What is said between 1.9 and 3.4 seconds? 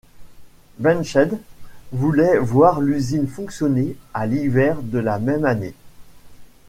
voulait voir l'usine